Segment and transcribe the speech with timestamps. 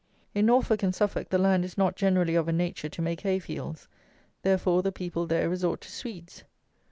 [0.33, 3.37] In Norfolk and Suffolk the land is not generally of a nature to make hay
[3.37, 3.87] fields.
[4.41, 6.43] Therefore the people there resort to Swedes.